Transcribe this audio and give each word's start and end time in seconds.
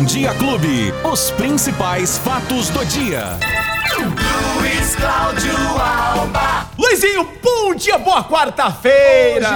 Bom 0.00 0.06
Dia 0.06 0.32
Clube. 0.32 0.94
Os 1.04 1.30
principais 1.32 2.16
fatos 2.16 2.70
do 2.70 2.82
dia. 2.86 3.59
Luiz 4.04 4.96
Cláudio 4.96 5.52
Alba. 5.78 6.70
Luizinho, 6.78 7.28
bom 7.42 7.74
dia, 7.74 7.98
boa 7.98 8.24
quarta-feira! 8.24 9.48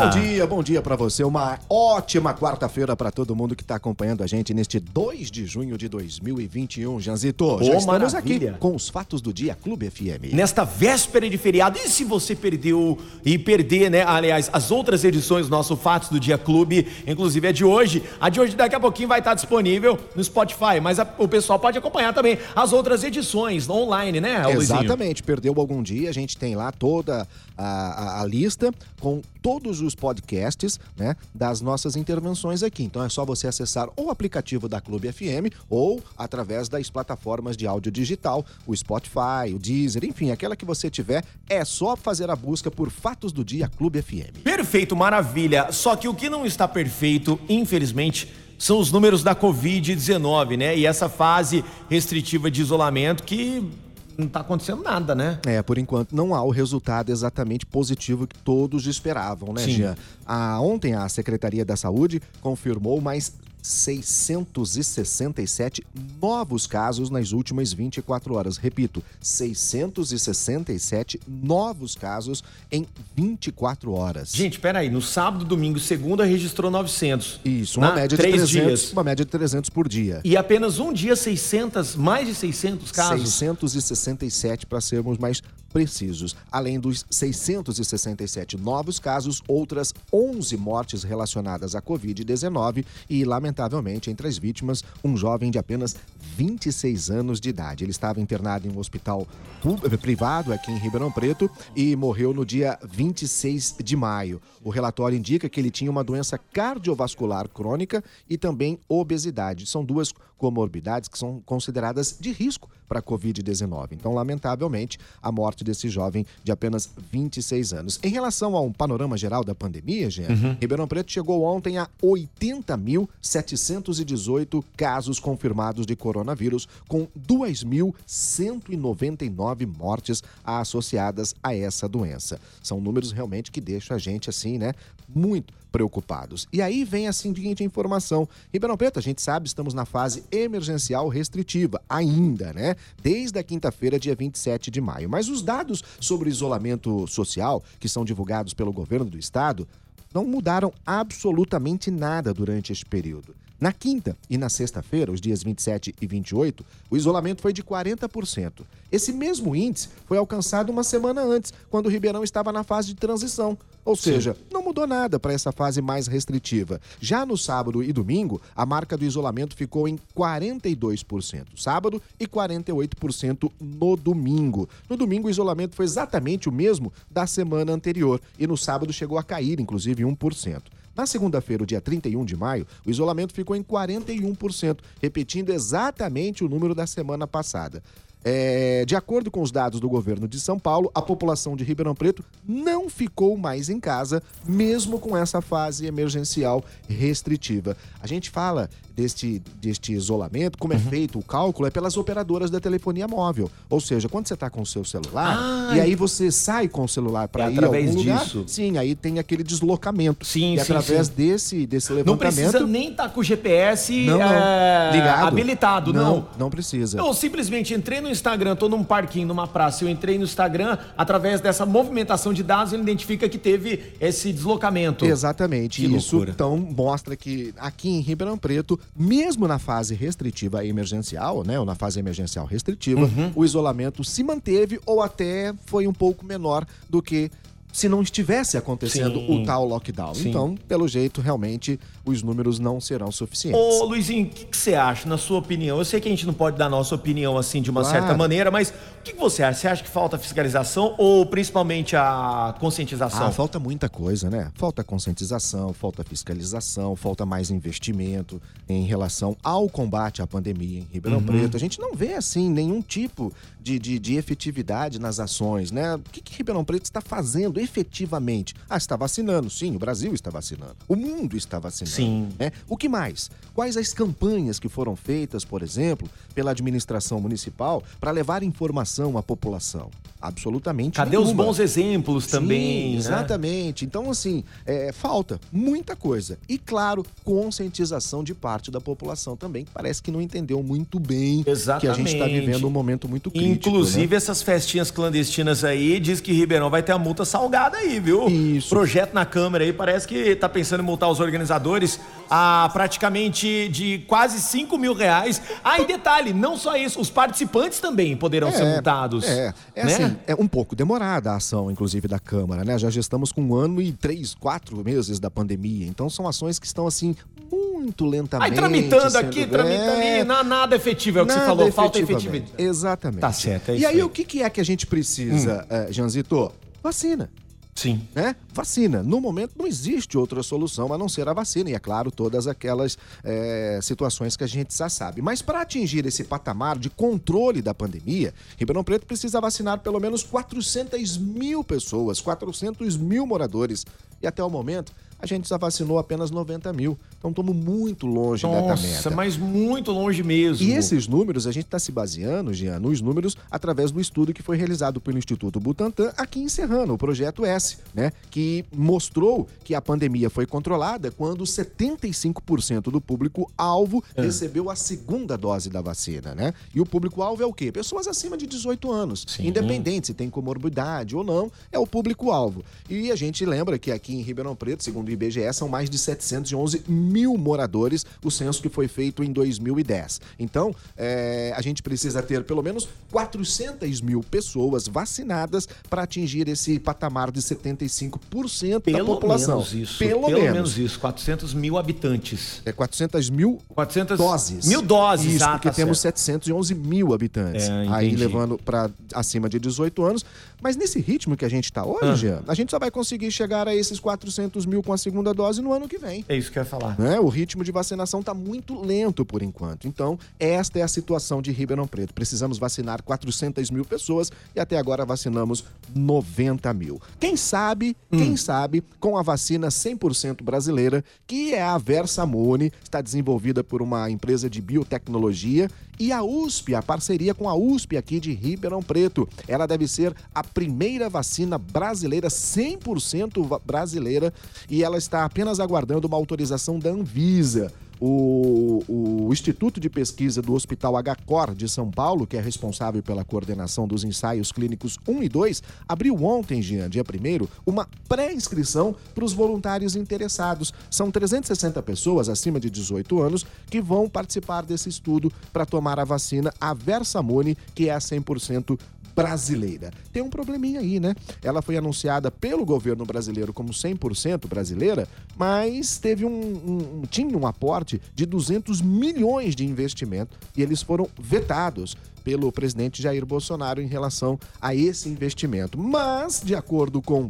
Bom 0.00 0.10
dia, 0.10 0.46
bom 0.46 0.62
dia 0.62 0.82
pra 0.82 0.96
você. 0.96 1.22
Uma 1.22 1.58
ótima 1.70 2.34
quarta-feira 2.34 2.96
pra 2.96 3.10
todo 3.12 3.36
mundo 3.36 3.54
que 3.54 3.62
tá 3.64 3.76
acompanhando 3.76 4.22
a 4.22 4.26
gente 4.26 4.52
neste 4.52 4.80
2 4.80 5.30
de 5.30 5.46
junho 5.46 5.78
de 5.78 5.88
2021. 5.88 7.00
Janzito, 7.00 7.58
já 7.62 7.72
Ô, 7.74 7.76
estamos 7.78 8.12
maravilha. 8.12 8.50
aqui 8.50 8.58
com 8.58 8.74
os 8.74 8.88
fatos 8.88 9.20
do 9.20 9.32
dia 9.32 9.54
Clube 9.54 9.88
FM. 9.88 10.32
Nesta 10.34 10.64
véspera 10.64 11.30
de 11.30 11.38
feriado, 11.38 11.78
e 11.78 11.88
se 11.88 12.02
você 12.04 12.34
perdeu 12.34 12.98
e 13.24 13.38
perder, 13.38 13.88
né? 13.88 14.04
Aliás, 14.04 14.50
as 14.52 14.70
outras 14.72 15.04
edições 15.04 15.46
do 15.46 15.50
nosso 15.50 15.76
Fatos 15.76 16.08
do 16.08 16.18
Dia 16.18 16.36
Clube, 16.36 16.88
inclusive 17.06 17.46
a 17.46 17.52
de 17.52 17.64
hoje, 17.64 18.02
a 18.20 18.28
de 18.28 18.40
hoje 18.40 18.56
daqui 18.56 18.74
a 18.74 18.80
pouquinho 18.80 19.08
vai 19.08 19.20
estar 19.20 19.34
disponível 19.34 19.98
no 20.16 20.22
Spotify, 20.24 20.80
mas 20.82 20.98
a- 20.98 21.06
o 21.18 21.28
pessoal 21.28 21.58
pode 21.60 21.78
acompanhar 21.78 22.12
também 22.12 22.38
as 22.56 22.72
outras 22.72 23.04
edições 23.04 23.68
online, 23.70 23.91
né, 24.20 24.42
Luizinho? 24.46 24.62
Exatamente, 24.80 25.22
perdeu 25.22 25.54
algum 25.56 25.82
dia, 25.82 26.08
a 26.08 26.12
gente 26.12 26.36
tem 26.36 26.54
lá 26.56 26.72
toda 26.72 27.26
a, 27.56 27.64
a- 27.64 28.22
a 28.22 28.26
lista 28.26 28.72
com 29.00 29.20
todos 29.42 29.80
os 29.80 29.94
podcasts, 29.94 30.78
né, 30.96 31.16
das 31.34 31.60
nossas 31.60 31.96
intervenções 31.96 32.62
aqui. 32.62 32.84
Então 32.84 33.02
é 33.04 33.08
só 33.08 33.24
você 33.24 33.46
acessar 33.48 33.88
o 33.96 34.08
aplicativo 34.10 34.68
da 34.68 34.80
Clube 34.80 35.10
FM 35.12 35.52
ou 35.68 36.00
através 36.16 36.68
das 36.68 36.88
plataformas 36.88 37.56
de 37.56 37.66
áudio 37.66 37.90
digital, 37.90 38.44
o 38.66 38.74
Spotify, 38.76 39.52
o 39.54 39.58
Deezer, 39.58 40.04
enfim, 40.04 40.30
aquela 40.30 40.54
que 40.56 40.64
você 40.64 40.88
tiver, 40.88 41.24
é 41.48 41.64
só 41.64 41.96
fazer 41.96 42.30
a 42.30 42.36
busca 42.36 42.70
por 42.70 42.90
Fatos 42.90 43.32
do 43.32 43.44
Dia 43.44 43.68
Clube 43.68 44.00
FM. 44.00 44.42
Perfeito, 44.44 44.94
maravilha. 44.96 45.72
Só 45.72 45.96
que 45.96 46.06
o 46.08 46.14
que 46.14 46.30
não 46.30 46.46
está 46.46 46.68
perfeito, 46.68 47.38
infelizmente, 47.48 48.32
são 48.62 48.78
os 48.78 48.92
números 48.92 49.24
da 49.24 49.34
Covid-19, 49.34 50.56
né? 50.56 50.78
E 50.78 50.86
essa 50.86 51.08
fase 51.08 51.64
restritiva 51.90 52.48
de 52.48 52.60
isolamento 52.60 53.24
que 53.24 53.68
não 54.16 54.26
está 54.26 54.38
acontecendo 54.38 54.84
nada, 54.84 55.16
né? 55.16 55.40
É, 55.44 55.60
por 55.62 55.78
enquanto 55.78 56.14
não 56.14 56.32
há 56.32 56.44
o 56.44 56.50
resultado 56.50 57.10
exatamente 57.10 57.66
positivo 57.66 58.24
que 58.24 58.38
todos 58.38 58.86
esperavam, 58.86 59.52
né, 59.52 59.62
Sim. 59.62 59.72
Jean? 59.72 59.96
Ah, 60.24 60.60
ontem 60.60 60.94
a 60.94 61.08
Secretaria 61.08 61.64
da 61.64 61.76
Saúde 61.76 62.22
confirmou 62.40 63.00
mais 63.00 63.32
667 63.62 65.84
novos 66.20 66.66
casos 66.66 67.10
nas 67.10 67.32
últimas 67.32 67.72
24 67.72 68.34
horas. 68.34 68.56
Repito, 68.56 69.02
667 69.20 71.20
novos 71.26 71.94
casos 71.94 72.42
em 72.70 72.86
24 73.16 73.92
horas. 73.92 74.30
Gente, 74.32 74.58
peraí, 74.58 74.90
no 74.90 75.00
sábado, 75.00 75.44
domingo 75.44 75.78
e 75.78 75.80
segunda 75.80 76.24
registrou 76.24 76.70
900. 76.70 77.40
Isso, 77.44 77.78
uma 77.80 77.88
Na- 77.90 77.94
média 77.94 78.08
de 78.08 78.16
três 78.16 78.34
300, 78.34 78.50
dias. 78.50 78.92
uma 78.92 79.04
média 79.04 79.24
de 79.24 79.30
300 79.30 79.70
por 79.70 79.88
dia. 79.88 80.20
E 80.24 80.36
apenas 80.36 80.78
um 80.78 80.92
dia 80.92 81.16
600, 81.16 81.96
mais 81.96 82.26
de 82.26 82.34
600 82.34 82.90
casos. 82.92 83.32
667 83.34 84.66
para 84.66 84.80
sermos 84.80 85.18
mais 85.18 85.42
precisos. 85.72 86.36
Além 86.50 86.78
dos 86.78 87.04
667 87.10 88.56
novos 88.56 88.98
casos, 88.98 89.42
outras 89.48 89.92
11 90.12 90.56
mortes 90.56 91.02
relacionadas 91.02 91.74
à 91.74 91.80
Covid-19 91.82 92.84
e, 93.08 93.24
lamentavelmente, 93.24 94.10
entre 94.10 94.28
as 94.28 94.38
vítimas, 94.38 94.84
um 95.02 95.16
jovem 95.16 95.50
de 95.50 95.58
apenas 95.58 95.96
26 96.36 97.10
anos 97.10 97.40
de 97.40 97.48
idade. 97.48 97.84
Ele 97.84 97.90
estava 97.90 98.20
internado 98.20 98.66
em 98.66 98.70
um 98.70 98.78
hospital 98.78 99.26
pu- 99.60 99.78
privado 99.98 100.52
aqui 100.52 100.70
em 100.70 100.78
Ribeirão 100.78 101.10
Preto 101.10 101.50
e 101.74 101.94
morreu 101.96 102.32
no 102.34 102.44
dia 102.44 102.78
26 102.88 103.76
de 103.82 103.96
maio. 103.96 104.40
O 104.62 104.70
relatório 104.70 105.16
indica 105.16 105.48
que 105.48 105.60
ele 105.60 105.70
tinha 105.70 105.90
uma 105.90 106.04
doença 106.04 106.38
cardiovascular 106.38 107.48
crônica 107.48 108.02
e 108.28 108.36
também 108.36 108.78
obesidade. 108.88 109.66
São 109.66 109.84
duas 109.84 110.12
comorbidades 110.36 111.08
que 111.08 111.18
são 111.18 111.40
consideradas 111.46 112.16
de 112.18 112.32
risco 112.32 112.68
para 112.92 112.98
a 112.98 113.02
Covid-19. 113.02 113.92
Então, 113.92 114.12
lamentavelmente, 114.12 114.98
a 115.22 115.32
morte 115.32 115.64
desse 115.64 115.88
jovem 115.88 116.26
de 116.44 116.52
apenas 116.52 116.90
26 117.10 117.72
anos. 117.72 117.98
Em 118.02 118.10
relação 118.10 118.54
ao 118.54 118.70
panorama 118.70 119.16
geral 119.16 119.42
da 119.42 119.54
pandemia, 119.54 120.10
Jean, 120.10 120.58
Ribeirão 120.60 120.86
Preto 120.86 121.10
chegou 121.10 121.42
ontem 121.42 121.78
a 121.78 121.88
80.718 122.02 124.62
casos 124.76 125.18
confirmados 125.18 125.86
de 125.86 125.96
coronavírus, 125.96 126.68
com 126.86 127.08
2.199 127.26 129.66
mortes 129.66 130.22
associadas 130.44 131.34
a 131.42 131.54
essa 131.54 131.88
doença. 131.88 132.38
São 132.62 132.78
números 132.78 133.10
realmente 133.10 133.50
que 133.50 133.62
deixam 133.62 133.96
a 133.96 133.98
gente 133.98 134.28
assim, 134.28 134.58
né, 134.58 134.74
muito 135.08 135.54
preocupados. 135.72 136.46
E 136.52 136.60
aí 136.60 136.84
vem 136.84 137.08
a 137.08 137.12
seguinte 137.12 137.64
informação. 137.64 138.28
Ribeirão 138.52 138.76
Preto, 138.76 138.98
a 138.98 139.02
gente 139.02 139.22
sabe, 139.22 139.48
estamos 139.48 139.72
na 139.72 139.86
fase 139.86 140.22
emergencial 140.30 141.08
restritiva, 141.08 141.80
ainda, 141.88 142.52
né? 142.52 142.76
Desde 143.02 143.38
a 143.38 143.42
quinta-feira, 143.42 143.98
dia 143.98 144.14
27 144.14 144.70
de 144.70 144.80
maio. 144.80 145.08
Mas 145.08 145.28
os 145.28 145.42
dados 145.42 145.82
sobre 146.00 146.30
isolamento 146.30 147.06
social, 147.06 147.62
que 147.78 147.88
são 147.88 148.04
divulgados 148.04 148.54
pelo 148.54 148.72
governo 148.72 149.10
do 149.10 149.18
estado, 149.18 149.66
não 150.12 150.24
mudaram 150.24 150.72
absolutamente 150.84 151.90
nada 151.90 152.34
durante 152.34 152.72
este 152.72 152.84
período. 152.84 153.34
Na 153.62 153.72
quinta 153.72 154.16
e 154.28 154.36
na 154.36 154.48
sexta-feira, 154.48 155.12
os 155.12 155.20
dias 155.20 155.40
27 155.40 155.94
e 156.00 156.06
28, 156.06 156.66
o 156.90 156.96
isolamento 156.96 157.40
foi 157.40 157.52
de 157.52 157.62
40%. 157.62 158.62
Esse 158.90 159.12
mesmo 159.12 159.54
índice 159.54 159.88
foi 160.04 160.18
alcançado 160.18 160.70
uma 160.70 160.82
semana 160.82 161.22
antes, 161.22 161.52
quando 161.70 161.86
o 161.86 161.88
Ribeirão 161.88 162.24
estava 162.24 162.50
na 162.50 162.64
fase 162.64 162.88
de 162.88 162.96
transição. 162.96 163.56
Ou 163.84 163.96
seja, 163.96 164.36
não 164.52 164.62
mudou 164.62 164.86
nada 164.86 165.18
para 165.18 165.32
essa 165.32 165.50
fase 165.50 165.82
mais 165.82 166.06
restritiva. 166.06 166.80
Já 167.00 167.26
no 167.26 167.36
sábado 167.36 167.82
e 167.82 167.92
domingo, 167.92 168.40
a 168.54 168.64
marca 168.64 168.96
do 168.96 169.04
isolamento 169.04 169.56
ficou 169.56 169.88
em 169.88 169.98
42% 170.16 171.52
sábado 171.56 172.02
e 172.18 172.26
48% 172.26 173.50
no 173.60 173.96
domingo. 173.96 174.68
No 174.88 174.96
domingo, 174.96 175.28
o 175.28 175.30
isolamento 175.30 175.74
foi 175.74 175.84
exatamente 175.84 176.48
o 176.48 176.52
mesmo 176.52 176.92
da 177.10 177.26
semana 177.26 177.72
anterior 177.72 178.20
e 178.38 178.46
no 178.46 178.56
sábado 178.56 178.92
chegou 178.92 179.18
a 179.18 179.22
cair, 179.22 179.60
inclusive, 179.60 180.04
1%. 180.04 180.62
Na 180.94 181.06
segunda-feira, 181.06 181.62
o 181.62 181.66
dia 181.66 181.80
31 181.80 182.24
de 182.24 182.36
maio, 182.36 182.66
o 182.84 182.90
isolamento 182.90 183.32
ficou 183.32 183.56
em 183.56 183.62
41%, 183.62 184.78
repetindo 185.00 185.50
exatamente 185.50 186.44
o 186.44 186.48
número 186.48 186.74
da 186.74 186.86
semana 186.86 187.26
passada. 187.26 187.82
É, 188.24 188.84
de 188.86 188.94
acordo 188.94 189.30
com 189.30 189.42
os 189.42 189.50
dados 189.50 189.80
do 189.80 189.88
governo 189.88 190.28
de 190.28 190.38
São 190.38 190.58
Paulo, 190.58 190.90
a 190.94 191.02
população 191.02 191.56
de 191.56 191.64
Ribeirão 191.64 191.94
Preto 191.94 192.24
não 192.46 192.88
ficou 192.88 193.36
mais 193.36 193.68
em 193.68 193.80
casa, 193.80 194.22
mesmo 194.46 194.98
com 194.98 195.16
essa 195.16 195.40
fase 195.40 195.86
emergencial 195.86 196.64
restritiva. 196.88 197.76
A 198.00 198.06
gente 198.06 198.30
fala 198.30 198.70
deste, 198.94 199.42
deste 199.60 199.92
isolamento, 199.92 200.58
como 200.58 200.72
é 200.74 200.78
feito 200.78 201.18
o 201.18 201.22
cálculo, 201.22 201.66
é 201.66 201.70
pelas 201.70 201.96
operadoras 201.96 202.50
da 202.50 202.60
telefonia 202.60 203.08
móvel. 203.08 203.50
Ou 203.68 203.80
seja, 203.80 204.08
quando 204.08 204.28
você 204.28 204.34
está 204.34 204.48
com 204.50 204.60
o 204.62 204.66
seu 204.66 204.84
celular, 204.84 205.36
Ah, 205.40 205.76
e 205.76 205.80
aí 205.80 205.94
você 205.94 206.30
sai 206.30 206.68
com 206.68 206.84
o 206.84 206.88
celular 206.88 207.26
para 207.28 207.46
É 207.46 207.52
ir 207.52 207.58
através 207.58 207.86
a 207.86 207.88
algum 207.88 208.00
lugar, 208.02 208.24
disso. 208.24 208.44
sim, 208.46 208.76
aí 208.78 208.94
tem 208.94 209.18
aquele 209.18 209.42
deslocamento. 209.42 210.24
Sim, 210.26 210.54
e 210.54 210.56
sim, 210.58 210.62
através 210.62 211.06
sim. 211.08 211.12
desse, 211.16 211.66
desse 211.66 211.90
Não 211.90 211.96
levantamento... 211.96 212.34
precisa 212.50 212.66
nem 212.66 212.90
estar 212.90 213.08
com 213.08 213.20
o 213.20 213.24
GPS 213.24 214.04
Não, 214.06 214.18
não. 214.18 214.24
é, 214.26 215.08
habilitado, 215.10 215.92
não. 215.92 216.02
Não, 216.16 216.28
não 216.38 216.50
precisa. 216.50 216.98
Eu 216.98 217.12
simplesmente 217.14 217.72
entrei 217.74 218.00
no 218.00 218.11
Instagram, 218.12 218.54
tô 218.56 218.68
num 218.68 218.84
parquinho, 218.84 219.26
numa 219.26 219.46
praça, 219.46 219.84
eu 219.84 219.88
entrei 219.88 220.16
no 220.18 220.24
Instagram, 220.24 220.78
através 220.96 221.40
dessa 221.40 221.66
movimentação 221.66 222.32
de 222.32 222.42
dados, 222.42 222.72
ele 222.72 222.82
identifica 222.82 223.28
que 223.28 223.38
teve 223.38 223.94
esse 224.00 224.32
deslocamento. 224.32 225.04
Exatamente. 225.04 225.80
Que 225.86 225.96
Isso 225.96 226.16
loucura. 226.16 226.30
então 226.32 226.56
mostra 226.56 227.16
que 227.16 227.52
aqui 227.58 227.88
em 227.88 228.00
Ribeirão 228.00 228.36
Preto, 228.38 228.78
mesmo 228.96 229.48
na 229.48 229.58
fase 229.58 229.94
restritiva 229.94 230.64
emergencial, 230.64 231.42
né, 231.44 231.58
ou 231.58 231.64
na 231.64 231.74
fase 231.74 231.98
emergencial 231.98 232.46
restritiva, 232.46 233.00
Uhum. 233.02 233.32
o 233.34 233.44
isolamento 233.44 234.04
se 234.04 234.22
manteve 234.22 234.78
ou 234.86 235.00
até 235.02 235.52
foi 235.66 235.86
um 235.86 235.92
pouco 235.92 236.24
menor 236.24 236.66
do 236.88 237.00
que 237.02 237.30
se 237.72 237.88
não 237.88 238.02
estivesse 238.02 238.56
acontecendo 238.58 239.18
Sim. 239.18 239.42
o 239.42 239.46
tal 239.46 239.64
lockdown. 239.66 240.14
Sim. 240.14 240.28
Então, 240.28 240.54
pelo 240.68 240.86
jeito, 240.86 241.20
realmente 241.22 241.80
os 242.04 242.22
números 242.22 242.58
não 242.58 242.80
serão 242.80 243.10
suficientes. 243.10 243.58
Ô, 243.58 243.84
Luizinho, 243.84 244.26
o 244.26 244.28
que, 244.28 244.56
você 244.56 244.74
acha, 244.74 245.08
na 245.08 245.16
sua 245.16 245.38
opinião? 245.38 245.78
Eu 245.78 245.84
sei 245.84 245.98
que 246.00 246.06
a 246.06 246.10
gente 246.10 246.26
não 246.26 246.34
pode 246.34 246.58
dar 246.58 246.68
nossa 246.68 246.94
opinião 246.94 247.38
assim 247.38 247.62
de 247.62 247.70
uma 247.70 247.80
Claro. 247.80 247.98
certa 247.98 248.14
maneira, 248.16 248.50
mas 248.50 248.68
o 248.70 249.02
que, 249.02 249.12
que 249.14 249.18
você 249.18 249.42
acha? 249.42 249.58
Você 249.58 249.68
acha 249.68 249.82
que 249.82 249.88
falta 249.88 250.18
fiscalização 250.18 250.94
ou 250.98 251.24
principalmente 251.24 251.96
a 251.96 252.54
conscientização? 252.60 253.26
Ah, 253.26 253.30
falta 253.32 253.58
muita 253.58 253.88
coisa, 253.88 254.28
né? 254.28 254.50
Falta 254.54 254.84
conscientização, 254.84 255.72
falta 255.72 256.04
fiscalização, 256.04 256.94
falta 256.94 257.24
mais 257.24 257.50
investimento 257.50 258.40
em 258.68 258.84
relação 258.84 259.36
ao 259.42 259.68
combate 259.68 260.20
à 260.20 260.26
pandemia 260.26 260.80
em 260.80 260.88
Ribeirão 260.92 261.18
Uhum. 261.18 261.26
Preto. 261.26 261.56
A 261.56 261.60
gente 261.60 261.80
não 261.80 261.94
vê, 261.94 262.14
assim, 262.14 262.50
nenhum 262.50 262.82
tipo 262.82 263.32
de, 263.60 263.78
de, 263.78 263.98
de 263.98 264.16
efetividade 264.16 264.98
nas 264.98 265.18
ações, 265.20 265.70
né? 265.70 265.94
O 265.94 265.98
que, 266.00 266.20
que 266.20 266.36
Ribeirão 266.36 266.64
Preto 266.64 266.84
está 266.84 267.00
fazendo 267.00 267.60
efetivamente? 267.62 268.54
Ah, 268.68 268.76
está 268.76 268.96
vacinando. 268.96 269.48
Sim, 269.48 269.76
o 269.76 269.78
Brasil 269.78 270.12
está 270.14 270.30
vacinando. 270.30 270.76
O 270.88 270.96
mundo 270.96 271.36
está 271.36 271.58
vacinando. 271.58 271.94
Sim. 271.94 272.28
né? 272.38 272.52
O 272.68 272.76
que 272.76 272.88
mais? 272.88 273.30
Quais 273.54 273.76
as 273.76 273.92
campanhas 273.92 274.58
que 274.58 274.68
foram 274.68 274.96
feitas, 274.96 275.44
por 275.44 275.62
exemplo, 275.62 276.08
pela 276.34 276.50
administração 276.50 277.20
municipal 277.20 277.82
para 278.00 278.10
levar 278.10 278.42
informação 278.42 279.16
à 279.16 279.22
população? 279.22 279.90
Absolutamente 280.22 280.96
Cadê 280.96 281.16
os 281.16 281.24
nenhuma. 281.24 281.44
bons 281.44 281.58
exemplos 281.58 282.26
também? 282.28 282.60
Sim, 282.60 282.90
né? 282.92 282.96
exatamente. 282.96 283.84
Então, 283.84 284.10
assim, 284.10 284.44
é, 284.64 284.92
falta 284.92 285.40
muita 285.52 285.96
coisa. 285.96 286.38
E, 286.48 286.56
claro, 286.56 287.04
conscientização 287.24 288.22
de 288.22 288.32
parte 288.34 288.70
da 288.70 288.80
população 288.80 289.36
também, 289.36 289.64
que 289.64 289.70
parece 289.72 290.02
que 290.02 290.10
não 290.10 290.22
entendeu 290.22 290.62
muito 290.62 291.00
bem 291.00 291.42
que 291.42 291.50
a 291.50 291.94
gente 291.94 292.06
está 292.06 292.24
Exatamente. 292.24 292.40
vivendo 292.40 292.66
um 292.66 292.70
momento 292.70 293.08
muito 293.08 293.30
crítico. 293.30 293.68
Inclusive, 293.68 294.08
né? 294.08 294.16
essas 294.16 294.42
festinhas 294.42 294.90
clandestinas 294.90 295.64
aí, 295.64 295.98
diz 295.98 296.20
que 296.20 296.32
Ribeirão 296.32 296.70
vai 296.70 296.82
ter 296.82 296.92
a 296.92 296.98
multa 296.98 297.24
salgada 297.24 297.78
aí, 297.78 297.98
viu? 297.98 298.28
Isso. 298.28 298.68
Projeto 298.68 299.12
na 299.12 299.26
Câmara 299.26 299.64
aí, 299.64 299.72
parece 299.72 300.06
que 300.06 300.36
tá 300.36 300.48
pensando 300.48 300.82
em 300.82 300.86
multar 300.86 301.10
os 301.10 301.18
organizadores 301.18 301.98
a 302.30 302.70
praticamente 302.72 303.68
de 303.68 303.98
quase 304.06 304.40
5 304.40 304.78
mil 304.78 304.94
reais. 304.94 305.42
Ah, 305.62 305.80
e 305.80 305.86
detalhe, 305.86 306.32
não 306.32 306.56
só 306.56 306.76
isso, 306.76 307.00
os 307.00 307.10
participantes 307.10 307.78
também 307.80 308.16
poderão 308.16 308.50
ser 308.52 308.64
multados. 308.64 309.24
É, 309.24 309.52
é 309.74 309.84
né? 309.84 309.94
assim, 309.94 310.11
é 310.26 310.34
um 310.34 310.46
pouco 310.48 310.74
demorada 310.76 311.32
a 311.32 311.36
ação, 311.36 311.70
inclusive, 311.70 312.06
da 312.08 312.18
Câmara, 312.18 312.64
né? 312.64 312.78
Já 312.78 312.88
estamos 312.88 313.32
com 313.32 313.42
um 313.42 313.54
ano 313.54 313.80
e 313.80 313.92
três, 313.92 314.34
quatro 314.34 314.82
meses 314.84 315.18
da 315.18 315.30
pandemia. 315.30 315.86
Então 315.86 316.08
são 316.10 316.26
ações 316.28 316.58
que 316.58 316.66
estão, 316.66 316.86
assim, 316.86 317.14
muito 317.50 318.04
lentamente. 318.06 318.50
Aí 318.50 318.56
tramitando 318.56 319.18
aqui, 319.18 319.46
tramitando 319.46 320.00
É, 320.00 320.14
ali, 320.20 320.24
na- 320.24 320.42
nada 320.44 320.76
efetivo, 320.76 321.18
é 321.18 321.22
o 321.22 321.26
que 321.26 321.32
você 321.32 321.38
nada 321.38 321.48
falou, 321.50 321.72
falta 321.72 321.98
efetivamente. 321.98 322.28
efetividade. 322.44 322.62
Exatamente. 322.62 323.20
Tá 323.20 323.32
certo, 323.32 323.70
é 323.70 323.74
E 323.74 323.78
isso 323.78 323.86
aí, 323.88 323.94
aí. 323.96 324.02
Hum. 324.02 324.06
o 324.06 324.08
que, 324.10 324.42
é 324.42 324.50
que 324.50 324.60
a 324.60 324.64
gente 324.64 324.86
precisa, 324.86 325.66
eh, 325.68 325.88
Janzito? 325.90 326.50
Vacina. 326.82 327.30
Sim. 327.74 328.06
né? 328.14 328.36
Vacina. 328.52 329.02
No 329.02 329.20
momento 329.20 329.54
não 329.56 329.66
existe 329.66 330.18
outra 330.18 330.42
solução 330.42 330.92
a 330.92 330.98
não 330.98 331.08
ser 331.08 331.28
a 331.28 331.32
vacina. 331.32 331.70
E 331.70 331.74
é 331.74 331.78
claro, 331.78 332.10
todas 332.10 332.46
aquelas 332.46 332.98
eh, 333.24 333.78
situações 333.82 334.36
que 334.36 334.44
a 334.44 334.46
gente 334.46 334.76
já 334.76 334.88
sabe. 334.88 335.22
Mas 335.22 335.40
para 335.40 335.62
atingir 335.62 336.04
esse 336.04 336.24
patamar 336.24 336.78
de 336.78 336.90
controle 336.90 337.62
da 337.62 337.72
pandemia, 337.72 338.34
Ribeirão 338.58 338.84
Preto 338.84 339.06
precisa 339.06 339.40
vacinar 339.40 339.78
pelo 339.78 339.98
menos 339.98 340.22
400 340.22 341.16
mil 341.16 341.64
pessoas, 341.64 342.20
400 342.20 342.96
mil 342.96 343.26
moradores. 343.26 343.86
E 344.22 344.26
até 344.26 344.44
o 344.44 344.50
momento, 344.50 344.92
a 345.18 345.26
gente 345.26 345.48
já 345.48 345.56
vacinou 345.56 345.98
apenas 345.98 346.30
90 346.30 346.72
mil. 346.72 346.98
Então 347.22 347.30
estamos 347.30 347.54
muito 347.54 348.04
longe 348.04 348.42
Nossa, 348.42 348.82
meta. 348.84 349.10
mas 349.10 349.36
muito 349.36 349.92
longe 349.92 350.24
mesmo. 350.24 350.66
E 350.66 350.72
esses 350.72 351.06
números, 351.06 351.46
a 351.46 351.52
gente 351.52 351.66
está 351.66 351.78
se 351.78 351.92
baseando, 351.92 352.52
Jean, 352.52 352.80
nos 352.80 353.00
números 353.00 353.36
através 353.48 353.92
do 353.92 354.00
estudo 354.00 354.34
que 354.34 354.42
foi 354.42 354.56
realizado 354.56 355.00
pelo 355.00 355.16
Instituto 355.18 355.60
Butantan 355.60 356.12
aqui 356.16 356.40
em 356.40 356.48
Serrano, 356.48 356.94
o 356.94 356.98
Projeto 356.98 357.44
S, 357.44 357.76
né? 357.94 358.10
Que 358.28 358.64
mostrou 358.74 359.46
que 359.62 359.72
a 359.72 359.80
pandemia 359.80 360.28
foi 360.28 360.46
controlada 360.46 361.12
quando 361.12 361.44
75% 361.44 362.90
do 362.90 363.00
público-alvo 363.00 364.02
É. 364.16 364.22
recebeu 364.22 364.68
a 364.68 364.74
segunda 364.74 365.36
dose 365.38 365.70
da 365.70 365.80
vacina, 365.80 366.34
né? 366.34 366.52
E 366.74 366.80
o 366.80 366.84
público-alvo 366.86 367.40
é 367.40 367.46
o 367.46 367.52
quê? 367.52 367.70
Pessoas 367.70 368.08
acima 368.08 368.36
de 368.36 368.48
18 368.48 368.90
anos. 368.90 369.24
Sim. 369.28 369.46
Independente 369.46 370.08
se 370.08 370.14
tem 370.14 370.28
comorbidade 370.28 371.14
ou 371.14 371.22
não, 371.22 371.52
é 371.70 371.78
o 371.78 371.86
público-alvo. 371.86 372.64
E 372.90 373.12
a 373.12 373.16
gente 373.16 373.46
lembra 373.46 373.78
que 373.78 373.92
aqui 373.92 374.12
em 374.12 374.22
Ribeirão 374.22 374.56
Preto, 374.56 374.82
segundo 374.82 375.06
o 375.06 375.10
IBGE, 375.12 375.52
são 375.52 375.68
mais 375.68 375.88
de 375.88 375.98
711 375.98 376.82
mil 376.88 377.11
moradores, 377.38 378.04
o 378.24 378.30
censo 378.30 378.60
que 378.62 378.68
foi 378.68 378.88
feito 378.88 379.22
em 379.22 379.32
2010. 379.32 380.20
Então, 380.38 380.74
é, 380.96 381.52
a 381.56 381.60
gente 381.62 381.82
precisa 381.82 382.22
ter 382.22 382.44
pelo 382.44 382.62
menos 382.62 382.88
400 383.10 384.00
mil 384.00 384.20
pessoas 384.22 384.86
vacinadas 384.86 385.68
para 385.88 386.02
atingir 386.02 386.48
esse 386.48 386.78
patamar 386.78 387.30
de 387.30 387.40
75% 387.40 388.74
da 388.74 388.80
Pelo 388.80 389.06
população. 389.06 389.56
menos 389.56 389.72
isso. 389.74 389.98
Pelo, 389.98 390.26
Pelo, 390.26 390.38
menos. 390.40 390.52
menos 390.52 390.78
isso. 390.78 390.98
400 391.00 391.54
mil 391.54 391.78
habitantes. 391.78 392.60
É 392.64 392.72
400 392.72 393.30
mil 393.30 393.58
400 393.68 394.18
doses. 394.18 394.66
Mil 394.66 394.82
doses, 394.82 395.34
Isso, 395.34 395.44
ah, 395.44 395.52
porque 395.52 395.68
tá 395.68 395.74
temos 395.74 395.98
certo. 396.00 396.18
711 396.20 396.74
mil 396.74 397.12
habitantes. 397.14 397.68
É, 397.68 397.86
aí 397.88 398.14
levando 398.16 398.58
para 398.58 398.90
acima 399.14 399.48
de 399.48 399.58
18 399.58 400.04
anos. 400.04 400.24
Mas 400.60 400.76
nesse 400.76 401.00
ritmo 401.00 401.36
que 401.36 401.44
a 401.44 401.48
gente 401.48 401.64
está 401.64 401.84
hoje, 401.84 402.28
Ah. 402.28 402.42
A 402.46 402.54
gente 402.54 402.70
só 402.70 402.78
vai 402.78 402.90
conseguir 402.90 403.30
chegar 403.32 403.66
a 403.66 403.74
esses 403.74 403.98
400 403.98 404.64
mil 404.66 404.82
com 404.82 404.92
a 404.92 404.98
segunda 404.98 405.32
dose 405.34 405.60
no 405.60 405.72
ano 405.72 405.88
que 405.88 405.98
vem. 405.98 406.24
É 406.28 406.36
isso 406.36 406.50
que 406.52 406.58
eu 406.58 406.62
ia 406.62 406.68
falar. 406.68 406.96
Né? 407.02 407.18
O 407.20 407.28
ritmo 407.28 407.64
de 407.64 407.72
vacinação 407.72 408.20
está 408.20 408.32
muito 408.32 408.80
lento 408.80 409.24
por 409.24 409.42
enquanto. 409.42 409.86
Então, 409.88 410.18
esta 410.38 410.78
é 410.78 410.82
a 410.82 410.88
situação 410.88 411.42
de 411.42 411.50
Ribeirão 411.50 411.86
Preto. 411.86 412.14
Precisamos 412.14 412.58
vacinar 412.58 413.02
400 413.02 413.70
mil 413.70 413.84
pessoas 413.84 414.30
e 414.54 414.60
até 414.60 414.78
agora 414.78 415.04
vacinamos 415.04 415.64
90 415.94 416.72
mil. 416.74 417.00
Quem 417.18 417.36
sabe, 417.36 417.96
Hum. 418.10 418.18
quem 418.18 418.36
sabe, 418.36 418.82
com 419.00 419.16
a 419.18 419.22
vacina 419.22 419.68
100% 419.68 420.42
brasileira, 420.44 421.04
que 421.26 421.54
é 421.54 421.62
a 421.62 421.76
Versamune, 421.78 422.72
está 422.82 423.00
desenvolvida 423.00 423.64
por 423.64 423.82
uma 423.82 424.10
empresa 424.10 424.48
de 424.48 424.60
biotecnologia 424.60 425.68
e 425.98 426.10
a 426.10 426.22
USP, 426.22 426.74
a 426.74 426.82
parceria 426.82 427.34
com 427.34 427.48
a 427.48 427.54
USP 427.54 427.96
aqui 427.96 428.18
de 428.18 428.32
Ribeirão 428.32 428.82
Preto. 428.82 429.28
Ela 429.46 429.66
deve 429.66 429.86
ser 429.86 430.14
a 430.34 430.42
primeira 430.42 431.08
vacina 431.08 431.58
brasileira, 431.58 432.28
100% 432.28 433.42
va- 433.46 433.60
brasileira, 433.64 434.32
e 434.68 434.82
ela 434.82 434.96
está 434.98 435.24
apenas 435.24 435.60
aguardando 435.60 436.06
uma 436.08 436.16
autorização 436.16 436.78
da 436.78 436.91
Anvisa. 436.92 437.72
O, 438.04 438.82
o 438.88 439.32
Instituto 439.32 439.78
de 439.78 439.88
Pesquisa 439.88 440.42
do 440.42 440.54
Hospital 440.54 440.94
HCOR 440.94 441.54
de 441.54 441.68
São 441.68 441.88
Paulo, 441.88 442.26
que 442.26 442.36
é 442.36 442.40
responsável 442.40 443.00
pela 443.00 443.24
coordenação 443.24 443.86
dos 443.86 444.02
ensaios 444.02 444.50
clínicos 444.50 444.98
1 445.06 445.22
e 445.22 445.28
2, 445.28 445.62
abriu 445.88 446.20
ontem, 446.24 446.60
Jean, 446.60 446.90
dia 446.90 447.04
1 447.04 447.46
uma 447.64 447.88
pré-inscrição 448.08 448.96
para 449.14 449.24
os 449.24 449.32
voluntários 449.32 449.94
interessados. 449.94 450.74
São 450.90 451.12
360 451.12 451.80
pessoas 451.84 452.28
acima 452.28 452.58
de 452.58 452.68
18 452.68 453.22
anos 453.22 453.46
que 453.70 453.80
vão 453.80 454.08
participar 454.08 454.62
desse 454.62 454.88
estudo 454.88 455.32
para 455.52 455.64
tomar 455.64 456.00
a 456.00 456.04
vacina, 456.04 456.52
a 456.60 456.74
Versamune, 456.74 457.56
que 457.72 457.88
é 457.88 457.94
a 457.94 457.98
100% 457.98 458.76
brasileira. 459.14 459.90
Tem 460.12 460.22
um 460.22 460.30
probleminha 460.30 460.80
aí, 460.80 460.98
né? 461.00 461.14
Ela 461.42 461.62
foi 461.62 461.76
anunciada 461.76 462.30
pelo 462.30 462.64
governo 462.64 463.04
brasileiro 463.04 463.52
como 463.52 463.70
100% 463.72 464.48
brasileira, 464.48 465.06
mas 465.36 465.98
teve 465.98 466.24
um, 466.24 466.30
um- 466.30 467.02
tinha 467.10 467.36
um 467.36 467.46
aporte 467.46 468.00
de 468.14 468.26
200 468.26 468.80
milhões 468.80 469.54
de 469.54 469.64
investimento 469.66 470.36
e 470.56 470.62
eles 470.62 470.82
foram 470.82 471.08
vetados 471.18 471.96
pelo 472.24 472.52
presidente 472.52 473.02
Jair 473.02 473.26
Bolsonaro 473.26 473.80
em 473.82 473.86
relação 473.86 474.38
a 474.60 474.74
esse 474.74 475.08
investimento. 475.08 475.76
Mas, 475.78 476.40
de 476.44 476.54
acordo 476.54 477.02
com 477.02 477.28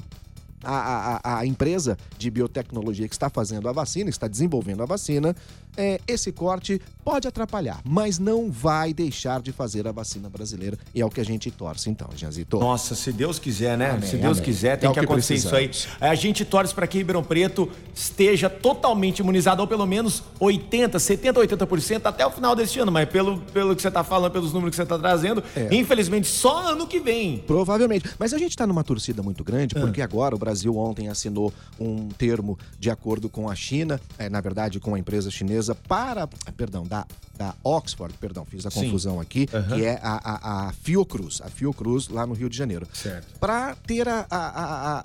a, 0.64 1.20
a- 1.22 1.38
a 1.40 1.46
empresa 1.46 1.96
de 2.18 2.30
biotecnologia 2.30 3.08
que 3.08 3.14
está 3.14 3.28
fazendo 3.30 3.68
a 3.68 3.72
vacina, 3.72 4.10
está 4.10 4.28
desenvolvendo 4.28 4.82
a 4.82 4.86
vacina, 4.86 5.34
é, 5.76 5.98
esse 6.06 6.30
corte 6.32 6.80
pode 7.02 7.26
atrapalhar, 7.26 7.80
mas 7.84 8.18
não 8.18 8.50
vai 8.50 8.92
deixar 8.92 9.40
de 9.40 9.52
fazer 9.52 9.88
a 9.88 9.92
vacina 9.92 10.28
brasileira. 10.28 10.76
E 10.94 11.00
é 11.00 11.06
o 11.06 11.08
que 11.10 11.20
a 11.20 11.24
gente 11.24 11.50
torce, 11.50 11.88
então, 11.88 12.08
Janzito. 12.14 12.58
Nossa, 12.58 12.94
se 12.94 13.10
Deus 13.10 13.38
quiser, 13.38 13.76
né? 13.78 13.90
Amém, 13.92 14.02
se 14.08 14.16
Deus 14.18 14.38
amém. 14.38 14.44
quiser, 14.44 14.76
tem 14.78 14.88
É 14.90 14.92
que 14.92 14.98
que 14.98 15.04
acontecer 15.04 15.34
isso 15.34 15.54
aí. 15.56 15.68
precisamos. 15.68 15.96
A 16.02 16.14
gente 16.14 16.44
torce 16.44 16.74
para 16.74 16.86
que 16.86 16.98
Ribeirão 16.98 17.24
Preto 17.24 17.70
esteja 17.94 18.50
totalmente 18.50 19.20
imunizado, 19.20 19.62
ou 19.62 19.66
pelo 19.68 19.86
menos 19.86 20.22
80, 20.38 20.98
70, 20.98 21.40
80% 21.40 22.02
até 22.04 22.26
o 22.26 22.30
final 22.30 22.54
deste 22.54 22.78
ano. 22.78 22.92
Mas 22.92 23.08
pelo, 23.08 23.38
pelo 23.38 23.74
que 23.74 23.80
você 23.80 23.88
está 23.88 24.04
falando, 24.04 24.30
pelos 24.32 24.52
números 24.52 24.70
que 24.72 24.76
você 24.76 24.82
está 24.82 24.98
trazendo, 24.98 25.42
É. 25.56 25.74
infelizmente 25.74 26.28
só 26.28 26.72
ano 26.72 26.86
que 26.86 27.00
vem. 27.00 27.38
Provavelmente. 27.46 28.08
Mas 28.18 28.34
a 28.34 28.38
gente 28.38 28.50
está 28.50 28.66
numa 28.66 28.84
torcida 28.84 29.22
muito 29.22 29.42
Ah. 29.42 29.46
grande, 29.46 29.74
porque 29.74 30.02
agora 30.02 30.34
o 30.34 30.38
Brasil 30.38 30.51
ontem 30.76 31.08
assinou 31.08 31.52
um 31.80 32.08
termo 32.08 32.58
de 32.78 32.90
acordo 32.90 33.28
com 33.28 33.48
a 33.48 33.54
China, 33.54 34.00
é, 34.18 34.28
na 34.28 34.40
verdade 34.40 34.78
com 34.80 34.94
a 34.94 34.98
empresa 34.98 35.30
chinesa, 35.30 35.74
para. 35.74 36.26
Perdão, 36.56 36.84
da, 36.86 37.06
da 37.36 37.54
Oxford, 37.64 38.14
perdão, 38.18 38.44
fiz 38.44 38.64
a 38.66 38.70
Sim. 38.70 38.84
confusão 38.84 39.20
aqui, 39.20 39.48
Aham. 39.52 39.76
que 39.76 39.84
é 39.84 39.98
a, 40.02 40.20
a, 40.22 40.68
a 40.68 40.72
Fiocruz, 40.72 41.40
a 41.42 41.48
Fiocruz 41.48 42.08
lá 42.08 42.26
no 42.26 42.34
Rio 42.34 42.48
de 42.48 42.56
Janeiro. 42.56 42.86
Certo. 42.92 43.38
Para 43.40 43.74
ter 43.74 44.08
a, 44.08 44.26
a, 44.30 44.36
a, 44.38 45.00
a- 45.00 45.02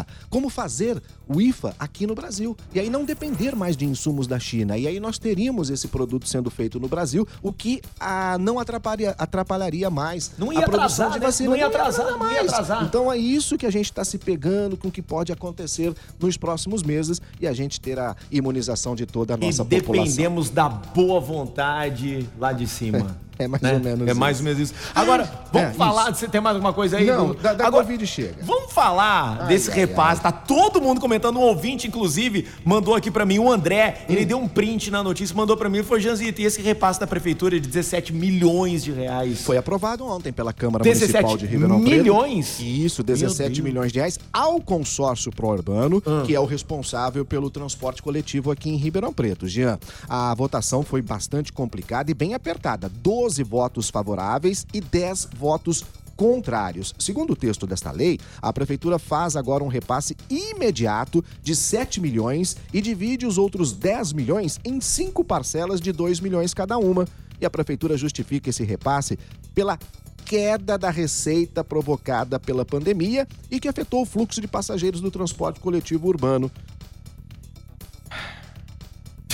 a- 0.00 0.06
Como 0.30 0.48
fazer 0.48 1.02
o 1.28 1.40
IFA 1.40 1.74
aqui 1.78 2.06
no 2.06 2.14
Brasil. 2.14 2.56
E 2.74 2.78
aí 2.80 2.88
não 2.90 3.04
depender 3.04 3.54
mais 3.56 3.76
de 3.76 3.84
insumos 3.84 4.26
da 4.26 4.38
China. 4.38 4.76
E 4.78 4.86
aí 4.86 5.00
nós 5.00 5.18
teríamos 5.18 5.70
esse 5.70 5.88
produto 5.88 6.28
sendo 6.28 6.50
feito 6.50 6.78
no 6.78 6.88
Brasil, 6.88 7.26
o 7.42 7.52
que 7.52 7.80
ah, 7.98 8.36
não 8.38 8.58
atrapalharia, 8.58 9.14
atrapalharia 9.18 9.90
mais 9.90 10.32
Não 10.38 10.52
ia 10.52 10.60
a 10.60 10.62
produção 10.62 11.06
atrasar, 11.06 11.10
de 11.12 11.18
né? 11.20 11.26
vacina. 11.26 11.50
Não 11.50 11.56
ia 11.56 11.66
atrasar, 11.66 12.06
não 12.06 12.12
ia 12.12 12.18
mais. 12.18 12.48
atrasar. 12.52 12.84
Então 12.84 13.12
é 13.12 13.18
isso 13.18 13.56
que 13.58 13.66
a 13.66 13.70
gente 13.70 13.86
está 13.86 14.04
se 14.04 14.18
pegando 14.18 14.76
com 14.76 14.88
o 14.88 14.90
que 14.90 15.02
pode 15.02 15.32
acontecer 15.32 15.92
nos 16.20 16.36
próximos 16.36 16.82
meses 16.82 17.20
e 17.40 17.46
a 17.46 17.52
gente 17.52 17.80
ter 17.80 17.98
a 17.98 18.14
imunização 18.30 18.94
de 18.94 19.06
toda 19.06 19.34
a 19.34 19.36
nossa 19.36 19.62
e 19.62 19.64
população. 19.64 20.04
dependemos 20.04 20.50
da 20.50 20.68
boa 20.68 21.20
vontade 21.20 22.28
lá 22.38 22.52
de 22.52 22.66
cima. 22.66 23.16
É 23.38 23.46
mais 23.48 23.62
né? 23.62 23.72
ou 23.74 23.80
menos 23.80 24.06
É 24.08 24.10
isso. 24.10 24.20
mais 24.20 24.38
ou 24.38 24.44
menos 24.44 24.58
isso. 24.60 24.74
Agora, 24.94 25.30
vamos 25.52 25.68
É, 25.70 25.72
falar, 25.74 26.10
isso. 26.10 26.20
você 26.20 26.28
tem 26.28 26.40
mais 26.40 26.54
alguma 26.56 26.72
coisa 26.72 26.96
aí? 26.96 27.06
Não, 27.06 27.34
da- 27.34 27.52
da 27.54 27.66
Agora, 27.66 27.84
Covid 27.84 28.06
chega. 28.06 28.36
Vamos 28.42 28.72
falar 28.72 29.38
Ai, 29.42 29.48
desse 29.48 29.70
ai, 29.70 29.76
repasse. 29.76 30.20
ai. 30.24 30.32
Tá 30.32 30.32
todo 30.32 30.80
mundo 30.80 31.00
comentando. 31.00 31.36
Um 31.38 31.42
ouvinte, 31.42 31.86
inclusive, 31.86 32.46
mandou 32.64 32.94
aqui 32.94 33.10
pra 33.10 33.26
mim, 33.26 33.38
o 33.38 33.50
André. 33.50 34.04
Ele 34.08 34.22
Hum. 34.22 34.26
deu 34.26 34.38
um 34.38 34.48
print 34.48 34.90
na 34.90 35.02
notícia, 35.02 35.34
mandou 35.36 35.56
pra 35.56 35.68
mim 35.68 35.82
falou: 35.82 36.00
Janzito, 36.00 36.40
e 36.40 36.44
esse 36.44 36.60
repasse 36.62 36.98
da 36.98 37.06
prefeitura 37.06 37.60
de 37.60 37.66
17 37.68 38.12
milhões 38.12 38.82
de 38.84 38.92
reais? 38.92 39.42
Foi 39.42 39.56
aprovado 39.58 40.04
ontem 40.06 40.32
pela 40.32 40.52
Câmara 40.52 40.82
17 40.82 41.12
Municipal 41.12 41.36
de 41.36 41.46
Ribeirão 41.46 41.80
Preto. 41.82 41.96
milhões? 41.96 42.58
Isso, 42.60 43.02
17 43.02 43.50
Deus. 43.54 43.60
milhões 43.64 43.92
de 43.92 43.98
reais 43.98 44.18
ao 44.32 44.60
consórcio 44.60 45.30
pró-urbano, 45.32 46.02
Ah. 46.06 46.22
que 46.24 46.34
é 46.34 46.40
o 46.40 46.44
responsável 46.46 47.24
pelo 47.24 47.50
transporte 47.50 48.02
coletivo 48.02 48.50
aqui 48.50 48.70
em 48.70 48.76
Ribeirão 48.76 49.12
Preto. 49.12 49.46
Jean, 49.46 49.78
a 50.08 50.34
votação 50.34 50.82
foi 50.82 51.02
bastante 51.02 51.52
complicada 51.52 52.10
e 52.10 52.14
bem 52.14 52.32
apertada. 52.34 52.90
12 53.02 53.25
votos 53.44 53.90
favoráveis 53.90 54.66
e 54.72 54.80
10 54.80 55.28
votos 55.36 55.84
contrários. 56.16 56.94
Segundo 56.98 57.34
o 57.34 57.36
texto 57.36 57.66
desta 57.66 57.92
lei, 57.92 58.18
a 58.40 58.52
prefeitura 58.52 58.98
faz 58.98 59.36
agora 59.36 59.62
um 59.62 59.68
repasse 59.68 60.16
imediato 60.30 61.24
de 61.42 61.54
7 61.54 62.00
milhões 62.00 62.56
e 62.72 62.80
divide 62.80 63.26
os 63.26 63.36
outros 63.36 63.72
10 63.72 64.14
milhões 64.14 64.58
em 64.64 64.80
cinco 64.80 65.22
parcelas 65.22 65.80
de 65.80 65.92
2 65.92 66.20
milhões 66.20 66.54
cada 66.54 66.78
uma. 66.78 67.06
E 67.40 67.44
a 67.44 67.50
prefeitura 67.50 67.98
justifica 67.98 68.48
esse 68.48 68.64
repasse 68.64 69.18
pela 69.54 69.78
queda 70.24 70.76
da 70.76 70.90
receita 70.90 71.62
provocada 71.62 72.40
pela 72.40 72.64
pandemia 72.64 73.28
e 73.50 73.60
que 73.60 73.68
afetou 73.68 74.02
o 74.02 74.06
fluxo 74.06 74.40
de 74.40 74.48
passageiros 74.48 75.00
do 75.00 75.10
transporte 75.10 75.60
coletivo 75.60 76.08
urbano. 76.08 76.50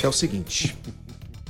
É 0.02 0.08
o 0.08 0.12
seguinte. 0.12 0.76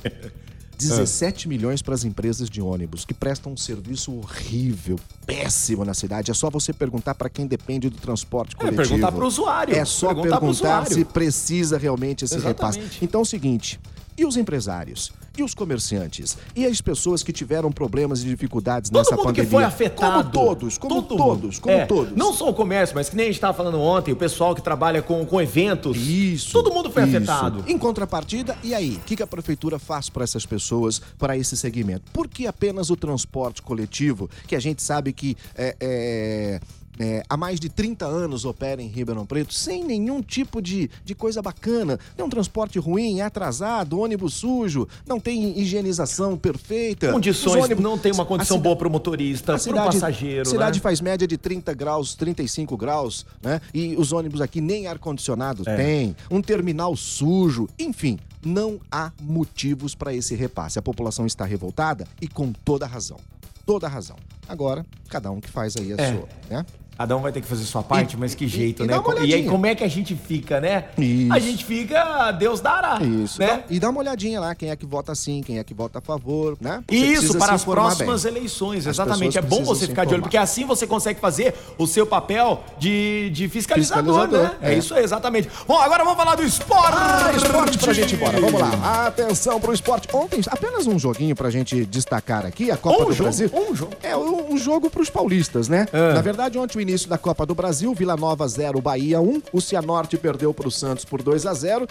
17 0.77 1.47
milhões 1.47 1.81
para 1.81 1.93
as 1.93 2.03
empresas 2.03 2.49
de 2.49 2.61
ônibus 2.61 3.05
que 3.05 3.13
prestam 3.13 3.53
um 3.53 3.57
serviço 3.57 4.11
horrível, 4.13 4.99
péssimo 5.25 5.83
na 5.85 5.93
cidade. 5.93 6.31
É 6.31 6.33
só 6.33 6.49
você 6.49 6.73
perguntar 6.73 7.15
para 7.15 7.29
quem 7.29 7.45
depende 7.47 7.89
do 7.89 7.97
transporte 7.97 8.55
É, 8.55 8.59
coletivo. 8.59 8.81
perguntar 8.83 9.11
pro 9.11 9.25
usuário. 9.27 9.75
É 9.75 9.85
só 9.85 10.07
Perguntar 10.13 10.39
perguntar 10.39 10.85
se 10.87 11.05
precisa 11.05 11.77
realmente 11.77 12.25
esse 12.25 12.35
Exatamente. 12.35 12.79
repasse. 12.79 12.97
Então 13.03 13.21
é 13.21 13.23
o 13.23 13.25
seguinte, 13.25 13.79
e 14.17 14.25
os 14.25 14.37
empresários? 14.37 15.11
E 15.35 15.41
os 15.41 15.55
comerciantes? 15.55 16.37
E 16.55 16.63
as 16.65 16.79
pessoas 16.79 17.23
que 17.23 17.33
tiveram 17.33 17.71
problemas 17.71 18.21
e 18.21 18.25
dificuldades 18.25 18.91
Todo 18.91 18.99
nessa 18.99 19.15
mundo 19.15 19.25
pandemia? 19.25 19.45
que 19.45 19.51
foi 19.51 19.63
afetado. 19.63 20.29
Como 20.31 20.47
todos, 20.47 20.77
como 20.77 21.01
Todo 21.01 21.17
todos, 21.17 21.59
como 21.59 21.75
É, 21.75 21.85
todos. 21.87 22.15
Não 22.15 22.31
só 22.33 22.49
o 22.49 22.53
comércio, 22.53 22.95
mas 22.95 23.09
que 23.09 23.15
nem 23.15 23.23
a 23.25 23.27
gente 23.29 23.35
estava 23.37 23.57
falando 23.57 23.79
ontem, 23.79 24.11
o 24.11 24.15
pessoal 24.15 24.53
que 24.53 24.61
trabalha 24.61 25.01
com, 25.01 25.25
com 25.25 25.41
eventos. 25.41 25.97
Isso. 25.97 26.51
Todo 26.51 26.71
mundo 26.71 26.91
foi 26.91 27.07
isso. 27.07 27.17
afetado. 27.17 27.63
Em 27.67 27.77
contrapartida, 27.79 28.55
e 28.63 28.75
aí? 28.75 28.97
O 28.97 28.99
que, 28.99 29.15
que 29.15 29.23
a 29.23 29.27
prefeitura 29.27 29.79
faz 29.79 30.07
para 30.07 30.23
essas 30.23 30.45
pessoas, 30.45 31.01
para 31.17 31.35
esse 31.35 31.57
segmento? 31.57 32.11
Por 32.11 32.27
que 32.27 32.45
apenas 32.45 32.91
o 32.91 32.95
transporte 32.95 33.61
coletivo, 33.61 34.29
que 34.45 34.55
a 34.55 34.59
gente 34.59 34.83
sabe 34.83 35.11
que 35.11 35.35
é, 35.55 35.75
é, 35.79 36.59
é, 36.99 37.23
há 37.27 37.35
mais 37.35 37.59
de 37.59 37.69
30 37.69 38.05
anos 38.05 38.45
opera 38.45 38.81
em 38.81 38.87
Ribeirão 38.87 39.25
Preto, 39.25 39.53
sem 39.53 39.83
nenhum 39.83 40.21
tipo 40.21 40.61
de, 40.61 40.89
de 41.03 41.15
coisa 41.15 41.41
bacana? 41.41 41.99
Tem 42.15 42.25
um 42.25 42.29
transporte 42.29 42.77
ruim, 42.79 43.19
é 43.19 43.23
atrasado, 43.23 43.99
ônibus 43.99 44.35
sujo, 44.35 44.87
não 45.07 45.19
tem 45.19 45.59
higienização 45.59 46.37
perfeita. 46.37 47.11
Condições, 47.11 47.63
ônibus- 47.65 47.83
não 47.83 47.97
tem 47.97 48.11
uma 48.11 48.25
condição 48.25 48.57
cida- 48.57 48.63
boa 48.63 48.75
pro 48.75 48.89
motorista, 48.89 49.53
a 49.53 49.55
pro 49.55 49.63
cidade, 49.63 49.85
passageiro, 49.87 50.41
a 50.41 50.45
cidade 50.45 50.79
né? 50.79 50.83
faz 50.83 51.01
média 51.01 51.27
de 51.27 51.37
30 51.37 51.73
graus, 51.73 52.15
35 52.15 52.77
graus, 52.77 53.25
né? 53.41 53.59
E 53.73 53.95
os 53.95 54.11
ônibus 54.11 54.39
aqui 54.41 54.61
nem 54.61 54.87
ar-condicionado 54.87 55.63
É. 55.67 55.75
tem, 55.75 56.15
um 56.29 56.41
terminal 56.41 56.95
sujo, 56.95 57.67
enfim, 57.79 58.19
não 58.45 58.79
há 58.91 59.11
motivos 59.21 59.95
para 59.95 60.13
esse 60.13 60.35
repasse. 60.35 60.77
A 60.77 60.81
população 60.81 61.25
está 61.25 61.45
revoltada 61.45 62.05
e 62.21 62.27
com 62.27 62.51
toda 62.51 62.85
razão. 62.85 63.17
Toda 63.65 63.87
razão. 63.87 64.17
Agora, 64.47 64.85
cada 65.09 65.31
um 65.31 65.39
que 65.39 65.49
faz 65.49 65.75
aí 65.77 65.93
a 65.93 65.95
É. 65.97 66.11
sua, 66.13 66.27
né? 66.49 66.65
Cada 67.03 67.17
um 67.17 67.21
vai 67.21 67.33
ter 67.33 67.41
que 67.41 67.47
fazer 67.47 67.65
sua 67.65 67.83
parte, 67.83 68.15
E- 68.15 68.17
mas 68.17 68.33
que 68.33 68.45
e- 68.45 68.47
jeito, 68.47 68.81
e 68.83 68.87
né? 68.87 68.93
dá 68.93 69.01
uma 69.01 69.19
e 69.25 69.33
aí, 69.33 69.45
como 69.45 69.65
é 69.65 69.75
que 69.75 69.83
a 69.83 69.89
gente 69.89 70.15
fica, 70.15 70.61
né? 70.61 70.85
Isso. 70.97 71.33
A 71.33 71.37
gente 71.39 71.65
fica, 71.65 72.31
Deus 72.31 72.61
dará. 72.61 72.97
Isso. 73.03 73.41
Né? 73.41 73.61
E 73.69 73.77
dá 73.77 73.89
uma 73.89 73.99
olhadinha 73.99 74.39
lá, 74.39 74.55
quem 74.55 74.69
é 74.69 74.75
que 74.77 74.85
vota 74.85 75.13
sim, 75.13 75.41
quem 75.45 75.59
é 75.59 75.65
que 75.65 75.73
vota 75.73 75.99
a 75.99 76.01
favor, 76.01 76.55
né? 76.61 76.81
Você 76.89 76.95
Isso, 76.95 77.37
para 77.37 77.51
as 77.55 77.65
próximas 77.65 78.23
bem. 78.23 78.31
eleições, 78.31 78.87
exatamente. 78.87 79.37
É 79.37 79.41
bom 79.41 79.65
você 79.65 79.85
ficar 79.85 80.05
de 80.05 80.13
olho, 80.13 80.21
porque 80.23 80.37
assim 80.37 80.65
você 80.65 80.87
consegue 80.87 81.19
fazer 81.19 81.53
o 81.77 81.85
seu 81.85 82.05
papel 82.05 82.63
de, 82.79 83.29
de 83.31 83.49
fiscalizador, 83.49 84.13
Fiscalizador, 84.21 84.61
né? 84.61 84.69
É. 84.69 84.73
é. 84.75 84.77
isso 84.77 84.93
aí, 84.95 85.03
exatamente. 85.03 85.49
Bom, 85.67 85.77
agora 85.77 86.05
vamos 86.05 86.17
falar 86.17 86.35
do 86.35 86.43
esporte. 86.43 86.93
Ah, 86.97 87.33
esporte 87.35 87.77
pra 87.79 87.91
gente 87.91 88.13
ir 88.13 88.15
embora. 88.15 88.39
Vamos 88.39 88.61
lá. 88.61 89.07
Atenção 89.07 89.59
pro 89.59 89.73
esporte. 89.73 90.07
Ontem, 90.13 90.39
apenas 90.47 90.87
um 90.87 90.97
joguinho 90.97 91.35
pra 91.35 91.49
gente 91.49 91.83
destacar 91.85 92.45
aqui, 92.45 92.71
a 92.71 92.77
Copa 92.77 93.03
Um 93.03 93.05
do 93.07 93.11
jogo, 93.11 93.23
Brasil. 93.23 93.51
um 93.53 93.75
jogo. 93.75 93.91
É, 94.01 94.15
um, 94.15 94.53
um 94.53 94.57
jogo 94.57 94.89
pros 94.89 95.09
paulistas, 95.09 95.67
né? 95.67 95.85
É. 95.91 96.13
Na 96.13 96.21
verdade, 96.21 96.57
ontem 96.57 96.77
o 96.77 96.81
início 96.93 97.09
da 97.09 97.17
Copa 97.17 97.45
do 97.45 97.55
Brasil, 97.55 97.93
Vila 97.93 98.15
Nova 98.15 98.47
0, 98.47 98.79
Bahia 98.79 99.19
1. 99.19 99.41
O 99.51 99.59
Cianorte 99.59 100.15
perdeu 100.17 100.53
pro 100.53 100.69
Santos 100.69 101.03
por 101.03 101.21
2 101.23 101.45
a 101.45 101.53
0 101.53 101.87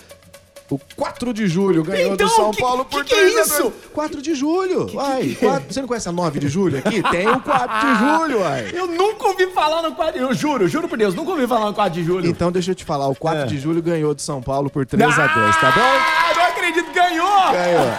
O 0.71 0.81
4 0.97 1.35
de 1.35 1.47
julho 1.49 1.83
ganhou 1.85 2.15
Então, 2.15 2.27
do 2.27 2.33
São 2.33 2.51
que- 2.51 2.63
Paulo 2.63 2.85
que 2.87 2.93
por 2.93 3.05
que 3.05 3.13
é 3.15 3.19
3 3.19 3.37
a 3.37 3.43
isso? 3.43 3.63
2. 3.65 3.75
4 3.93 4.23
de 4.23 4.35
julho. 4.35 4.87
Uai, 4.95 5.37
quatro- 5.39 5.65
você 5.75 5.81
não 5.83 5.89
conhece 5.89 6.09
a 6.09 6.13
9 6.13 6.39
de 6.41 6.49
julho 6.49 6.79
aqui? 6.79 7.03
Tem 7.11 7.29
o 7.29 7.41
4 7.41 7.79
de 7.81 7.99
julho, 7.99 8.41
uai. 8.41 8.71
Eu 8.73 8.87
nunca 8.87 9.27
ouvi 9.27 9.49
falar 9.49 9.83
no 9.83 9.93
4 9.95 10.19
Eu 10.19 10.33
juro, 10.33 10.67
juro 10.69 10.89
por 10.89 10.97
Deus, 10.97 11.15
nunca 11.15 11.33
ouvi 11.33 11.47
falar 11.47 11.67
no 11.67 11.75
4 11.75 11.93
de 12.01 12.03
julho. 12.07 12.27
Então 12.27 12.51
deixa 12.51 12.71
eu 12.71 12.75
te 12.75 12.85
falar, 12.87 13.07
o 13.09 13.15
4 13.15 13.43
É. 13.43 13.47
de 13.47 13.59
julho 13.59 13.83
ganhou 13.83 14.15
do 14.15 14.23
São 14.23 14.41
Paulo 14.41 14.71
por 14.71 14.87
3 14.87 15.19
a 15.19 15.27
2, 15.27 15.57
tá 15.61 15.73
bom? 15.73 15.81
Ah, 15.81 16.35
não 16.37 16.45
acredito, 16.45 16.91
ganhou! 16.95 17.53
Ganhou. 17.53 17.93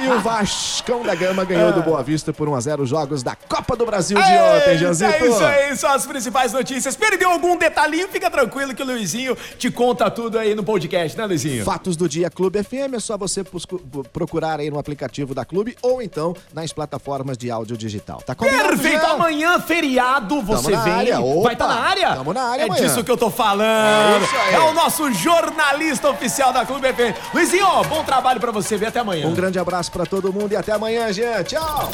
E 0.00 0.08
o 0.08 0.20
Vascão 0.20 1.02
da 1.02 1.14
Gama 1.14 1.44
ganhou 1.44 1.72
do 1.72 1.82
Boa 1.82 2.02
Vista 2.02 2.32
por 2.32 2.48
1x0 2.48 2.84
jogos 2.86 3.22
da 3.22 3.36
Copa 3.36 3.76
do 3.76 3.84
Brasil 3.86 4.16
de 4.20 4.32
ontem, 4.32 4.78
Janzito. 4.78 5.12
É 5.12 5.26
isso 5.28 5.44
aí, 5.44 5.76
são 5.76 5.90
as 5.92 6.06
principais 6.06 6.52
notícias. 6.52 6.96
Perdeu 6.96 7.30
algum 7.30 7.56
detalhinho? 7.56 8.08
Fica 8.08 8.30
tranquilo 8.30 8.74
que 8.74 8.82
o 8.82 8.86
Luizinho 8.86 9.36
te 9.58 9.70
conta 9.70 10.10
tudo 10.10 10.38
aí 10.38 10.54
no 10.54 10.64
podcast, 10.64 11.16
né, 11.16 11.24
Luizinho? 11.26 11.64
Fatos 11.64 11.96
do 11.96 12.08
Dia 12.08 12.30
Clube 12.30 12.62
FM, 12.62 12.94
é 12.96 13.00
só 13.00 13.16
você 13.16 13.44
procurar 14.12 14.58
aí 14.60 14.70
no 14.70 14.78
aplicativo 14.78 15.34
da 15.34 15.44
Clube 15.44 15.76
ou 15.82 16.02
então 16.02 16.34
nas 16.52 16.72
plataformas 16.72 17.36
de 17.38 17.50
áudio 17.50 17.76
digital. 17.76 18.20
Tá 18.24 18.34
combinado 18.34 18.68
Perfeito, 18.70 19.02
já? 19.02 19.10
amanhã, 19.12 19.60
feriado, 19.60 20.42
você 20.42 20.72
Tamo 20.72 20.84
vem. 20.84 20.92
área, 20.92 21.20
Vai 21.42 21.52
estar 21.52 21.68
na 21.68 21.80
área? 21.80 22.16
tamo 22.16 22.32
na 22.32 22.42
área 22.42 22.62
É 22.62 22.64
amanhã. 22.66 22.82
disso 22.86 23.04
que 23.04 23.10
eu 23.10 23.16
tô 23.16 23.30
falando. 23.30 24.22
É 24.22 24.24
isso 24.24 24.36
aí. 24.36 24.54
É 24.54 24.60
o 24.60 24.72
nosso 24.72 25.12
jornalista 25.12 26.08
oficial 26.10 26.52
da 26.52 26.64
Clube 26.64 26.88
FM. 26.92 27.14
Luizinho, 27.34 27.66
bom 27.88 28.02
trabalho 28.04 28.40
pra 28.40 28.50
você. 28.50 28.76
Vê 28.76 28.86
até 28.86 29.00
amanhã. 29.00 29.26
Um 29.26 29.34
grande 29.34 29.58
abraço 29.58 29.90
pra 29.92 30.06
todo 30.06 30.32
mundo 30.32 30.52
e 30.52 30.56
até 30.56 30.72
amanhã, 30.72 31.12
gente. 31.12 31.54
Tchau! 31.54 31.90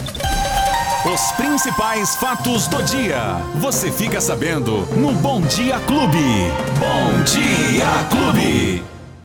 Os 1.13 1.33
principais 1.33 2.17
fatos 2.17 2.69
do 2.69 2.83
dia. 2.83 3.37
Você 3.57 3.91
fica 3.91 4.21
sabendo 4.21 4.87
no 4.97 5.13
Bom 5.13 5.41
Dia 5.43 5.79
Clube. 5.81 6.19
Bom 6.79 7.23
Dia 7.25 7.87
Clube. 8.11 8.98